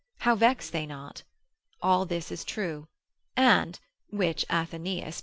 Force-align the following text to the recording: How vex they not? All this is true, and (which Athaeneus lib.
How 0.21 0.33
vex 0.33 0.67
they 0.67 0.87
not? 0.87 1.21
All 1.79 2.07
this 2.07 2.31
is 2.31 2.43
true, 2.43 2.87
and 3.37 3.79
(which 4.09 4.47
Athaeneus 4.49 5.05
lib. 5.05 5.15